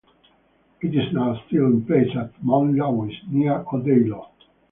[0.81, 4.29] It is now still in place at Mont Louis, near Odeillo.